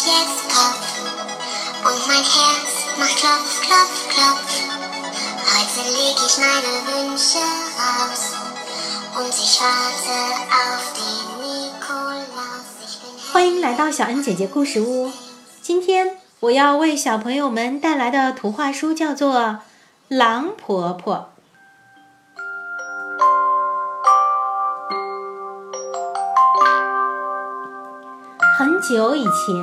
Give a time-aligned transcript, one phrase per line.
[0.00, 0.86] kommt jetzt Kopf
[1.84, 4.50] und mein Herz macht Klopf, Klopf, Klopf.
[5.46, 7.38] Heute leg ich meine Wünsche
[7.76, 8.32] raus
[9.18, 10.16] und ich warte
[10.50, 12.68] auf den Nikolaus.
[12.84, 15.10] Ich bin 欢迎来到小恩姐姐故事屋。
[15.60, 19.34] 今天我要为小朋友们带来的图画书叫做
[20.08, 21.30] 《狼婆婆》。
[28.80, 29.54] 很久以前，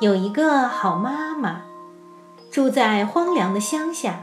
[0.00, 1.60] 有一个好妈妈，
[2.50, 4.20] 住在荒凉的乡下。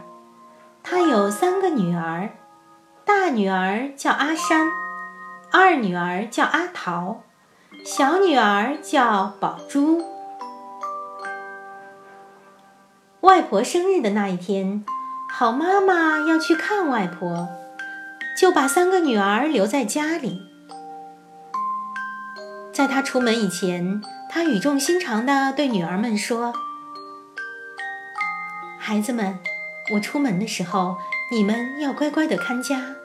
[0.82, 2.32] 她有三个女儿，
[3.06, 4.72] 大女儿叫阿山，
[5.52, 7.22] 二女儿叫阿桃，
[7.86, 10.04] 小女儿叫宝珠。
[13.22, 14.84] 外婆生日的那一天，
[15.32, 17.50] 好妈妈要去看外婆，
[18.36, 20.42] 就把三个女儿留在家里。
[22.74, 24.02] 在她出门以前，
[24.34, 26.56] 他语重心长地对女儿们说
[28.82, 29.38] ：“孩子们，
[29.94, 30.98] 我出门的时候，
[31.32, 32.96] 你们要乖乖地看家。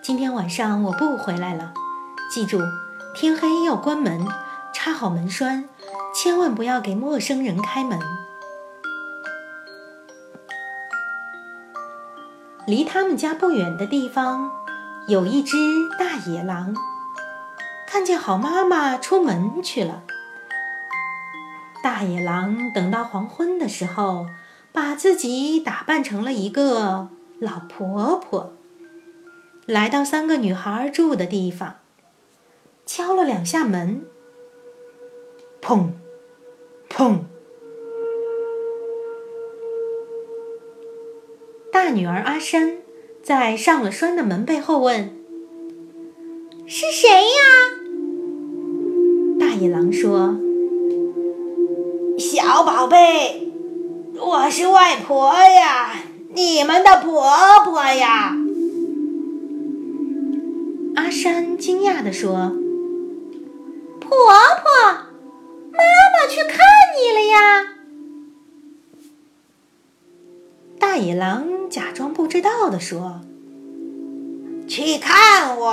[0.00, 1.74] 今天晚上我不回来了，
[2.32, 2.60] 记住，
[3.16, 4.24] 天黑要关门，
[4.72, 5.68] 插好门栓，
[6.14, 7.98] 千万不要给陌生人开门。”
[12.64, 14.52] 离他们家不远的地方，
[15.08, 15.56] 有一只
[15.98, 16.76] 大野狼。
[17.88, 20.04] 看见好妈妈出门去了，
[21.88, 24.26] 大野狼等到黄昏的时候，
[24.72, 27.08] 把自己打扮成了一个
[27.38, 28.52] 老婆婆，
[29.64, 31.76] 来到三个女孩住的地方，
[32.84, 34.02] 敲了两下门，
[35.62, 35.92] 砰，
[36.90, 37.20] 砰。
[41.72, 42.76] 大女儿阿山
[43.22, 45.16] 在上了栓的门背后问
[46.68, 47.40] ：“是谁呀？”
[49.40, 50.38] 大野狼说
[52.18, 53.52] ：“小宝贝，
[54.20, 55.94] 我是外婆呀，
[56.34, 57.30] 你们的婆
[57.64, 58.34] 婆呀。”
[60.96, 62.50] 阿山惊讶地说
[64.00, 64.68] ：“婆婆，
[65.70, 66.58] 妈妈去看
[66.98, 67.68] 你了呀！”
[70.80, 73.20] 大野狼假装不知道地说
[74.66, 75.72] ：“去看我，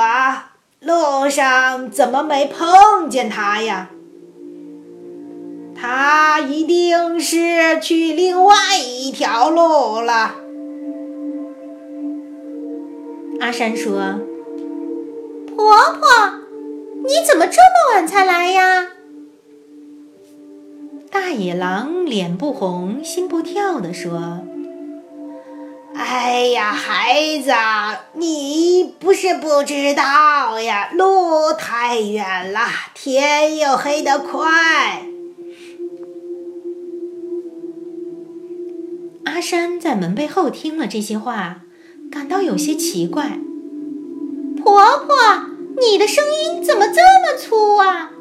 [0.79, 3.89] 路上怎么没碰见他呀？
[5.87, 10.33] 他一定是去另外一条路了。”
[13.39, 14.19] 阿山说
[15.55, 15.55] ：“婆
[15.93, 16.01] 婆，
[17.03, 18.87] 你怎么这么晚才来呀？”
[21.11, 24.39] 大野狼脸不红心不跳地说。
[25.95, 27.51] 哎呀，孩子，
[28.13, 32.61] 你不是不知道呀，路太远了，
[32.95, 35.05] 天又黑得快。
[39.35, 41.63] 阿山在门背后听了这些话，
[42.09, 43.37] 感到有些奇怪。
[44.55, 45.13] 婆婆，
[45.77, 48.11] 你的声音怎么这么粗啊？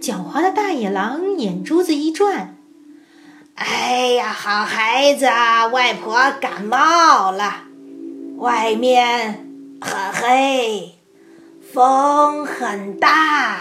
[0.00, 2.56] 狡猾的大野狼眼珠子一转。
[3.56, 7.64] 哎呀，好孩子，外婆感冒了，
[8.38, 9.46] 外面
[9.82, 10.94] 很黑，
[11.60, 13.60] 风很大，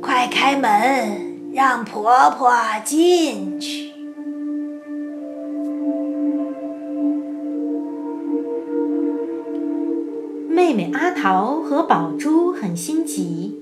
[0.00, 2.50] 快开门，让婆婆
[2.82, 3.89] 进去。
[11.00, 13.58] 阿桃和宝珠很心急，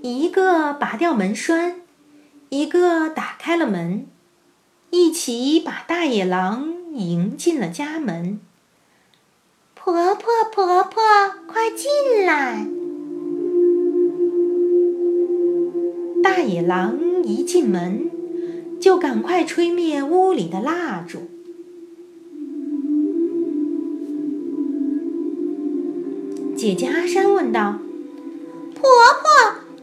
[0.00, 1.82] 一个拔掉门栓，
[2.48, 4.06] 一个打开了门。
[4.88, 8.40] 一起把大野狼迎进了家门。
[9.74, 11.02] 婆婆，婆婆，
[11.46, 12.66] 快进来！
[16.22, 18.10] 大野狼一进门，
[18.80, 21.31] 就赶快吹灭屋里的蜡烛。
[26.62, 27.80] 姐姐阿山问道
[28.72, 29.28] ：“婆婆，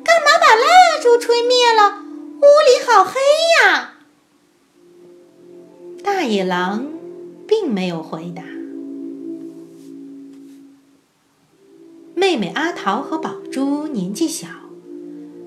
[0.01, 0.63] 干嘛把蜡
[1.03, 1.99] 烛吹灭了？
[2.37, 3.19] 屋里好黑
[3.67, 3.95] 呀！”
[6.01, 6.87] 大野狼
[7.45, 8.43] 并没有回答。
[12.15, 14.47] 妹妹阿桃和宝珠年纪小，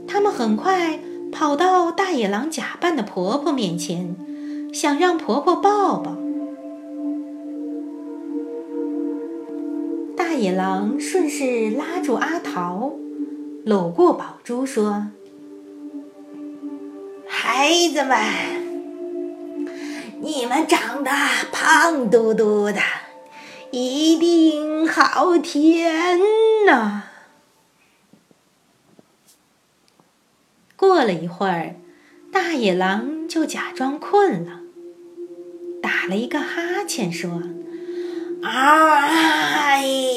[0.06, 1.00] 他们很快
[1.32, 6.14] 跑到大野狼假扮的婆婆面前，想让婆婆抱抱。
[10.42, 12.94] 野狼顺势拉住阿桃，
[13.64, 15.06] 搂过宝珠，说
[17.28, 18.18] ：“孩子们。”
[20.20, 21.12] 你们长得
[21.52, 22.80] 胖嘟嘟的，
[23.70, 26.18] 一定好甜
[26.66, 27.04] 呐！
[30.74, 31.76] 过了一会儿，
[32.32, 34.58] 大野狼就假装困了，
[35.80, 37.42] 打了一个哈欠，说
[38.42, 40.11] ：“哎呀，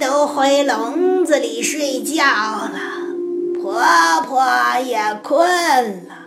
[0.00, 2.80] 都回笼子里睡觉了，
[3.54, 3.80] 婆
[4.26, 4.42] 婆
[4.84, 5.46] 也困
[6.06, 6.26] 了。”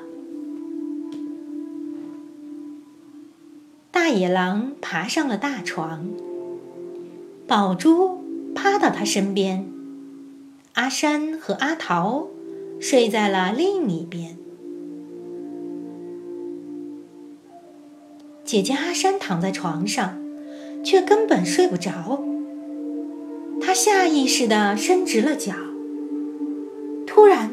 [3.92, 6.08] 大野狼爬上了大床，
[7.48, 8.24] 宝珠
[8.54, 9.66] 趴到他身边，
[10.74, 12.28] 阿山和阿桃
[12.80, 14.38] 睡在了另一边。
[18.46, 20.22] 姐姐阿山躺在床上，
[20.84, 22.24] 却根本睡不着。
[23.74, 25.54] 下意识地伸直了脚，
[27.08, 27.52] 突然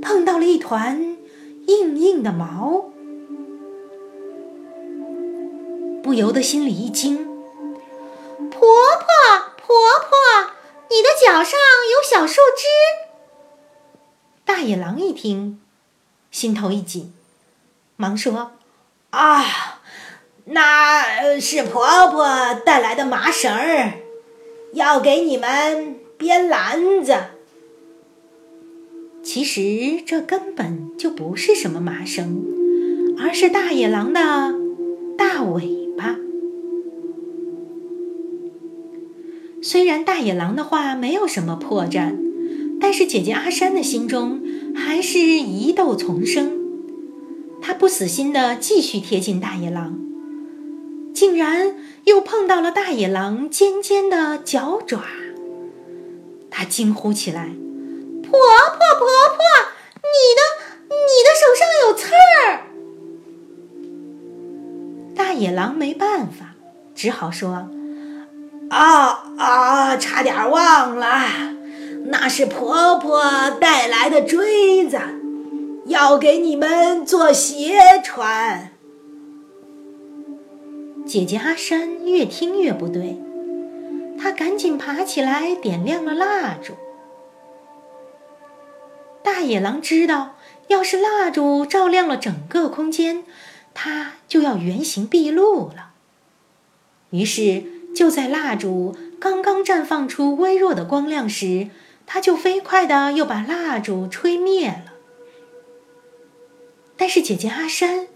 [0.00, 1.16] 碰到了一团
[1.66, 2.90] 硬硬的毛。
[6.02, 7.26] 不由得心里一惊，
[8.48, 8.66] 婆婆，
[9.56, 9.76] 婆
[10.08, 10.50] 婆，
[10.88, 11.58] 你的脚上
[11.92, 12.64] 有小树枝。
[14.46, 15.60] 大野狼一听，
[16.30, 17.12] 心头一紧，
[17.96, 18.52] 忙说
[19.10, 19.44] ：“啊，
[20.46, 23.98] 那是婆婆带来的麻绳儿，
[24.72, 27.14] 要给你们编篮子。
[29.22, 32.44] 其实这根本就不是什么麻绳，
[33.18, 34.54] 而是大野狼的
[35.16, 36.16] 大尾巴。”
[39.60, 42.14] 虽然大野狼的话没有什么破绽，
[42.80, 44.40] 但是姐姐阿山的心中
[44.74, 46.52] 还是疑窦丛生。
[47.60, 49.98] 他不死心的继续贴近大野狼，
[51.18, 51.74] 竟然
[52.04, 55.00] 又碰到了大野狼尖尖的脚爪。
[56.48, 57.48] 他惊呼起来
[58.22, 59.42] ：“婆婆，婆婆，
[60.06, 60.40] 你的
[60.86, 62.70] 你的手上有刺儿！”
[65.18, 66.54] 大野狼没办法，
[66.94, 67.68] 只好说。
[68.70, 69.96] 啊啊！
[69.96, 71.56] 差点忘了，
[72.06, 73.20] 那是婆婆
[73.60, 75.00] 带来的锥子，
[75.86, 78.70] 要给你们做鞋穿。
[81.08, 83.16] 姐姐阿山越听越不对，
[84.20, 86.74] 她赶紧爬起来点亮了蜡烛。
[89.22, 93.24] 大野狼知道，要是蜡烛照亮了整个空间，
[93.72, 95.92] 它就要原形毕露了。
[97.10, 97.78] 于是。
[97.96, 101.68] 就在蜡烛刚刚绽放出微弱的光亮时，
[102.06, 104.92] 它就飞快的又把蜡烛吹灭了。
[106.96, 108.06] 但是姐姐阿山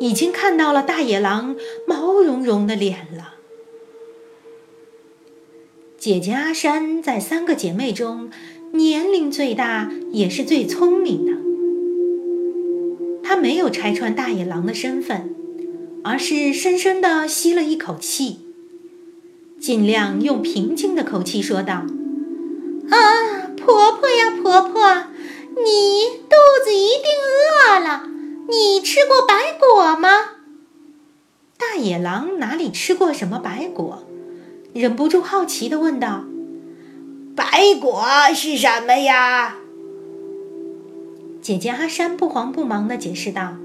[0.00, 1.56] 已经看到了大野狼
[1.86, 3.34] 毛茸茸的脸了。
[5.98, 8.30] 姐姐阿山在三个姐妹中
[8.72, 11.32] 年龄最大，也是最聪明的。
[13.22, 15.34] 她没有拆穿大野狼的身份，
[16.04, 18.38] 而是深深的吸了一口气。
[19.58, 21.84] 尽量用平静的口气说道
[22.90, 25.04] ：“啊，婆婆呀，婆婆，
[25.56, 27.10] 你肚子一定
[27.74, 28.08] 饿了。
[28.48, 30.08] 你吃过白果吗？”
[31.58, 34.04] 大野狼哪里吃过什么白果，
[34.72, 36.24] 忍不住好奇的问道
[37.36, 38.04] ：“白果
[38.34, 39.56] 是什么呀？”
[41.42, 43.56] 姐姐阿山不慌不忙的解释道：“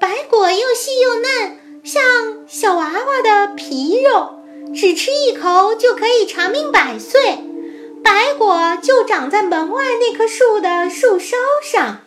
[0.00, 2.02] 白果又细又嫩，像
[2.46, 4.36] 小娃娃的皮肉。”
[4.74, 7.38] 只吃一口就可以长命百岁，
[8.04, 12.00] 白果就长在门外那棵树的树梢上。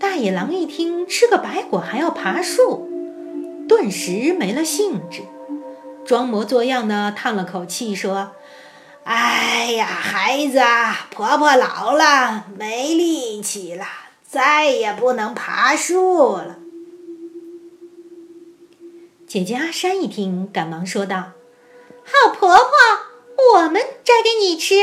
[0.00, 2.88] 大野狼一听吃个白果还要爬树，
[3.68, 5.24] 顿时没了兴致，
[6.06, 8.32] 装模作样的叹了口气说
[9.04, 10.58] ：“哎呀，孩子，
[11.10, 13.84] 婆婆老了，没力气了，
[14.26, 16.56] 再也不能爬树了。”
[19.28, 21.32] 姐姐阿山一听，赶忙说道
[22.02, 22.64] ：“好婆婆，
[23.54, 24.76] 我们摘给你吃。”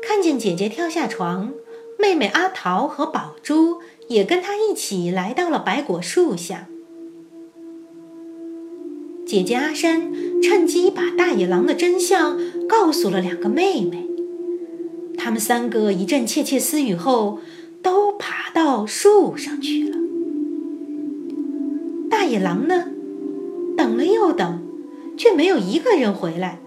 [0.00, 1.52] 看见姐姐跳下床，
[2.00, 6.66] 妹妹阿桃和宝珠也跟她一起来到了白果树下。
[9.26, 12.38] 姐姐阿山趁机把大野狼的真相
[12.68, 14.08] 告诉了两个妹妹，
[15.16, 17.38] 她们三个一阵窃窃私语后，
[17.82, 19.96] 都爬到树上去了。
[22.10, 22.86] 大野狼呢？
[23.76, 24.62] 等了又等，
[25.16, 26.58] 却没有一个人回来，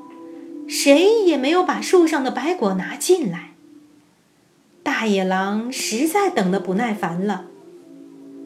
[0.68, 3.52] 谁也没有把树上的白果拿进来。
[4.96, 7.46] 大野狼实在等得不耐烦了，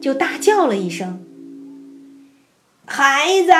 [0.00, 1.22] 就大叫了一声
[2.88, 3.52] ：“孩子，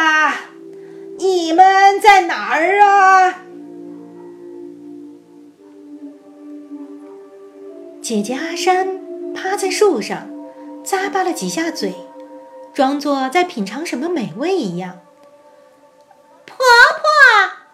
[1.18, 3.45] 你们在哪儿啊？”
[8.00, 10.30] 姐姐阿山趴在树上，
[10.83, 11.95] 咂巴了几下嘴。
[12.73, 15.00] 装作在品尝什么美味一样。
[16.47, 16.64] 婆婆，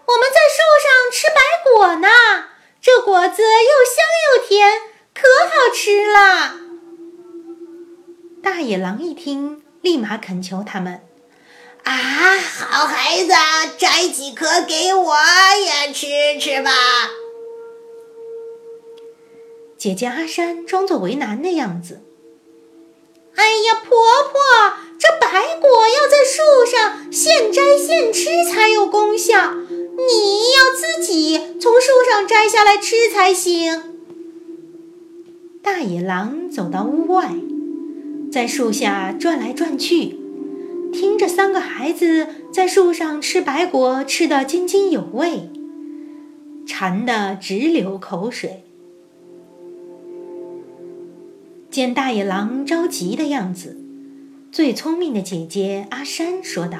[0.06, 1.36] 我们在树上吃白
[1.70, 2.08] 果呢。
[2.80, 6.58] 这果子又香又甜，可好吃了。
[8.42, 11.00] 大野狼一听，立马恳求他们
[11.84, 13.32] ：“啊，好孩子，
[13.78, 15.16] 摘几颗给我
[15.86, 16.70] 也吃吃吧。”
[19.78, 22.02] 姐姐阿山装作为难的样子
[23.36, 24.40] ：“哎呀，婆婆，
[24.98, 29.54] 这白果要在树上现摘现吃才有功效。”
[29.96, 33.93] 你要自己从树上摘下来吃才行。
[35.64, 37.34] 大野狼走到屋外，
[38.30, 40.14] 在树下转来转去，
[40.92, 45.48] 听着三个孩子在树上吃白果，吃得津津有味，
[46.66, 48.62] 馋得直流口水。
[51.70, 53.78] 见大野狼着急的样子，
[54.52, 56.76] 最聪明的姐姐阿山说道：“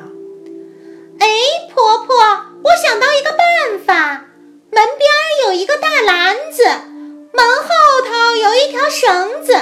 [1.18, 1.26] 哎，
[1.74, 2.14] 婆婆。”
[2.62, 4.26] 我想到一个办法，
[4.70, 5.08] 门边
[5.46, 6.62] 有一个大篮子，
[7.34, 7.68] 门后
[8.06, 9.52] 头有一条绳子，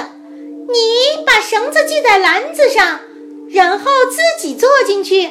[0.71, 2.99] 你把绳子系在篮子上，
[3.49, 5.23] 然后自己坐进去，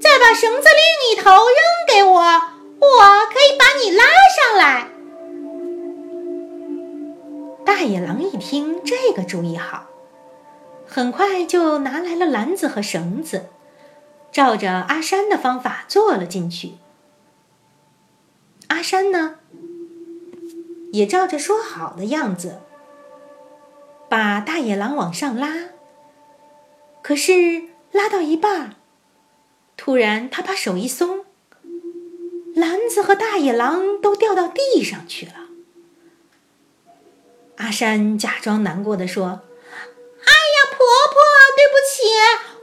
[0.00, 4.04] 再把绳子另一头扔给我，我可以把你拉
[4.34, 4.88] 上来。
[7.66, 9.86] 大野狼一听这个主意好，
[10.86, 13.50] 很快就拿来了篮子和绳子，
[14.32, 16.76] 照着阿山的方法坐了进去。
[18.68, 19.39] 阿山呢，
[20.92, 22.60] 也照着说好的样子，
[24.08, 25.70] 把大野狼往上拉。
[27.02, 28.76] 可是拉到一半，
[29.76, 31.24] 突然他把手一松，
[32.54, 35.32] 篮子和大野狼都掉到地上去了。
[37.56, 40.76] 阿山假装难过的说：“哎呀，婆
[41.12, 41.22] 婆，
[41.56, 42.02] 对不起，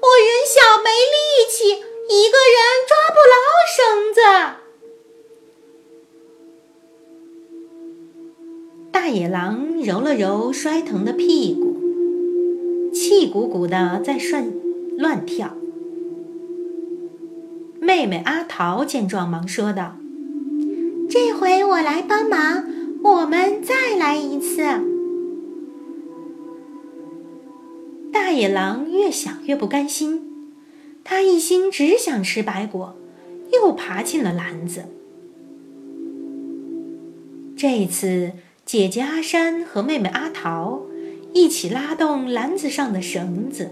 [0.01, 2.57] 我人小没力气，一个人
[2.88, 3.36] 抓不牢
[3.75, 4.19] 绳子。”
[8.99, 11.77] 大野狼揉了揉摔疼的屁股，
[12.91, 14.51] 气鼓鼓的在涮
[14.97, 15.55] 乱跳。
[17.79, 19.97] 妹妹阿桃见状，忙说道
[21.07, 22.65] ：“这回我来帮忙，
[23.03, 24.63] 我们再来一次。”
[28.11, 30.23] 大野狼越想越不甘心，
[31.03, 32.95] 他一心只想吃白果，
[33.53, 34.85] 又爬进了篮子。
[37.55, 38.31] 这次。
[38.67, 40.81] 姐姐阿山和妹妹阿桃
[41.31, 43.71] 一起拉动篮子上的绳子，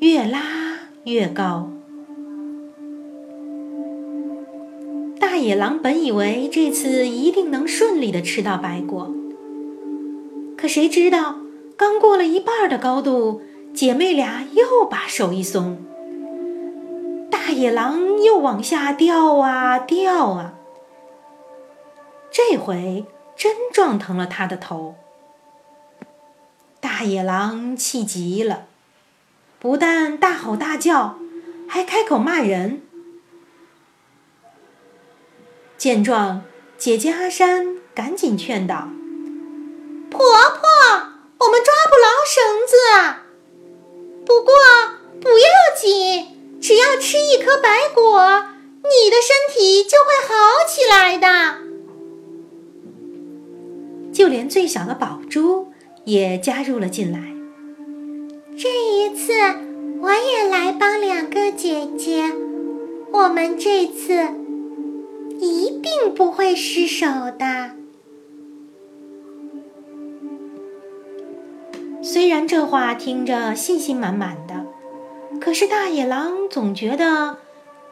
[0.00, 0.42] 越拉
[1.04, 1.70] 越高。
[5.18, 9.10] 大野狼本以为这次一定能顺利的吃到白果，
[10.58, 11.36] 可谁知道，
[11.74, 13.40] 刚过了一半的高度，
[13.72, 15.78] 姐妹俩又把手一松，
[17.30, 20.58] 大野狼又往下掉啊掉啊。
[22.30, 23.06] 这回。
[23.36, 24.94] 真撞疼了他的头，
[26.80, 28.66] 大野狼气极了，
[29.58, 31.18] 不但大吼大叫，
[31.68, 32.82] 还开口骂人。
[35.76, 36.44] 见状，
[36.78, 38.88] 姐姐阿山赶紧劝道
[40.08, 40.60] ：“婆婆，
[41.38, 42.76] 我们抓不牢绳子，
[44.24, 44.54] 不过
[45.20, 48.46] 不要紧，只要吃一颗白果，
[48.84, 51.58] 你的身体就会好起来的。”
[54.24, 55.68] 就连最小的宝珠
[56.06, 57.20] 也加入了进来。
[58.56, 59.34] 这一次，
[60.00, 62.32] 我也来帮两个姐姐。
[63.12, 64.14] 我们这次
[65.38, 67.06] 一定不会失手
[67.38, 67.72] 的。
[72.02, 74.64] 虽然这话听着信心满满的，
[75.38, 77.36] 可是大野狼总觉得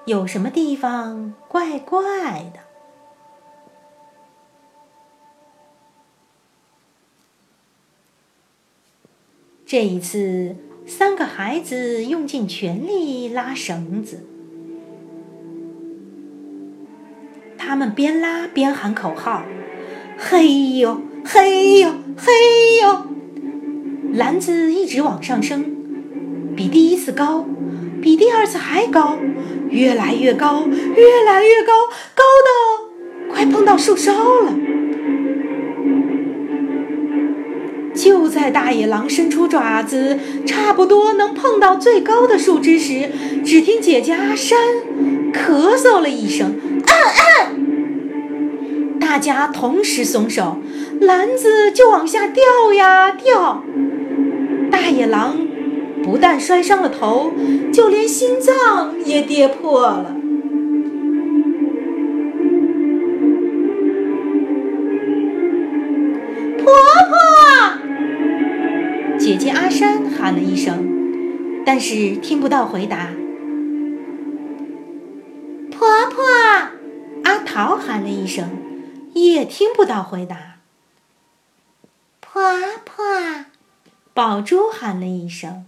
[0.06, 2.00] 有什么地方怪怪
[2.54, 2.71] 的。
[9.72, 14.26] 这一次，三个孩子用尽全力拉绳子，
[17.56, 19.46] 他们边拉边喊口号
[20.20, 21.88] ：“嘿呦，嘿呦，
[22.18, 22.32] 嘿
[22.82, 23.06] 呦！”
[24.12, 25.64] 篮子一直往上升，
[26.54, 27.46] 比第一次高，
[28.02, 29.16] 比第二次还高，
[29.70, 31.72] 越来越高，越来越高，
[32.14, 34.12] 高的快碰到树梢
[34.42, 34.54] 了。
[38.02, 43.08] 就在大野狼伸出爪子，差不多能碰到最高的树枝时，
[43.44, 44.58] 只听姐姐阿山
[45.32, 50.56] 咳嗽了一声，“咳咳”，大家同时松手，
[51.00, 52.42] 篮子就往下掉
[52.74, 53.62] 呀掉。
[54.68, 55.38] 大野狼
[56.02, 57.32] 不但摔伤了头，
[57.72, 60.16] 就连心脏也跌破了。
[69.22, 73.10] 姐姐阿山喊了一声，但是听不到回答。
[75.70, 76.24] 婆婆，
[77.22, 78.50] 阿桃喊了一声，
[79.14, 80.56] 也听不到回答。
[82.18, 82.42] 婆
[82.84, 83.04] 婆，
[84.12, 85.66] 宝珠喊了一声，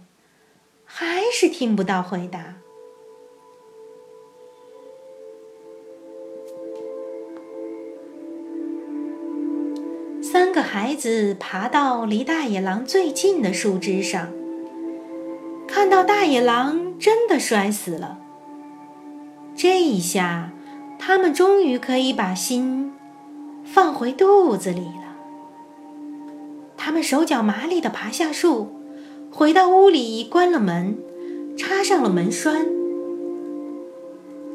[0.83, 2.55] 还是听不到回答。
[10.35, 14.27] 三个孩子爬到离大野狼最近的树枝上，
[15.65, 18.19] 看到大野狼真的摔死了。
[19.55, 20.51] 这一下，
[20.99, 22.91] 他们终于可以把心
[23.63, 25.15] 放回肚子里了。
[26.75, 28.75] 他们手脚麻利地爬下树，
[29.31, 30.97] 回到屋里，关了门，
[31.57, 32.65] 插上了门栓，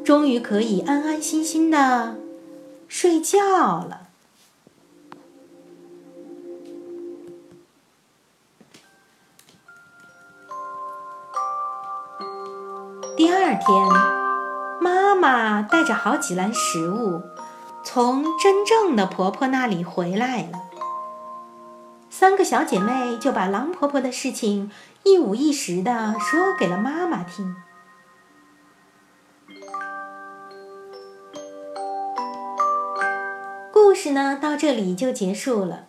[0.03, 2.17] 终于可以安安心心的
[2.87, 3.39] 睡觉
[3.83, 4.09] 了。
[13.71, 13.81] 天，
[14.81, 17.21] 妈妈带着好几篮食物，
[17.85, 20.59] 从真正的婆婆那里回来了。
[22.09, 24.69] 三个小姐妹就把狼婆婆的事情
[25.03, 27.55] 一五一十的说给了妈妈听。
[33.71, 35.85] 故事呢，到这里就结束了。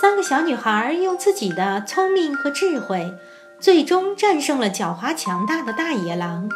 [0.00, 3.12] 三个小女孩用自己的聪明和智慧。
[3.58, 6.48] 最终战胜了狡猾强大的大野狼。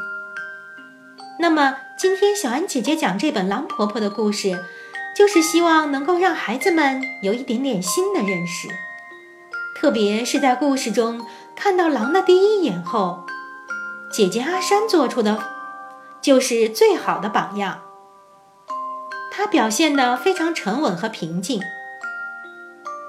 [1.38, 4.62] 那么，今天小安姐姐讲这本《狼婆婆》的故事，
[5.16, 8.68] 就是希望能够让孩子们有一点点新的认识。
[9.74, 11.26] 特别是在故事中
[11.56, 13.24] 看到狼的第一眼后，
[14.12, 15.42] 姐姐阿山做出的
[16.20, 17.80] 就是最好的榜样。
[19.32, 21.62] 她表现得非常沉稳和平静。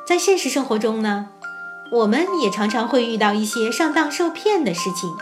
[0.07, 1.29] 在现实生活中呢？
[1.91, 5.09] 我们也常常会遇到一些上当受骗的事情。《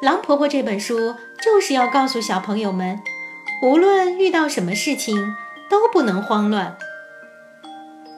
[0.00, 3.02] 狼婆婆》这本书就是要告诉小朋友们，
[3.60, 5.34] 无论遇到什么事情，
[5.68, 6.78] 都不能慌乱，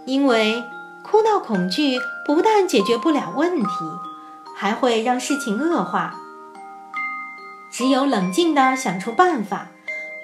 [0.04, 0.62] 因为
[1.02, 3.68] 哭闹恐惧不但解决不了问题，
[4.54, 6.14] 还会让事情恶化。
[7.70, 9.68] 只有冷静地想出办法，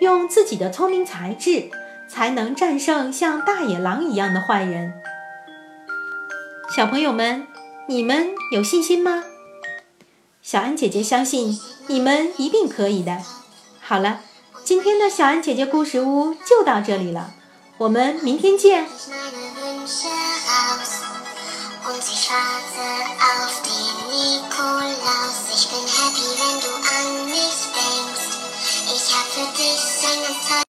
[0.01, 1.71] 用自己的聪明才智，
[2.07, 4.93] 才能战胜像大野狼一样的坏人。
[6.77, 7.47] 小朋友们，
[7.89, 9.25] 你们有信心吗？
[10.43, 13.23] 小安姐姐相信你们一定可以的。
[13.81, 14.21] 好了，
[14.63, 17.33] 今天的小安姐姐故事屋就到这里了，
[17.79, 18.87] 我们明天见。